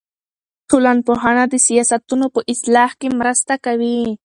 [0.69, 4.01] ټولنپوهنه د سیاستونو په اصلاح کې مرسته کوي.